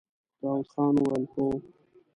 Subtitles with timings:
[0.41, 1.45] داوود خان وويل: هو!